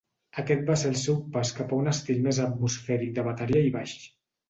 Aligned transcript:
Aquest 0.43 0.63
va 0.69 0.77
ser 0.83 0.91
el 0.93 0.97
seu 1.01 1.19
pas 1.35 1.53
cap 1.59 1.77
a 1.77 1.81
un 1.83 1.91
estil 1.93 2.25
més 2.27 2.43
atmosfèric 2.49 3.17
de 3.21 3.31
bateria 3.33 3.67
i 3.71 3.75
baix. 3.81 3.99